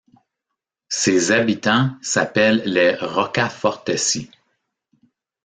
[0.89, 4.31] Ses habitants s'appellent les Roccafortesi.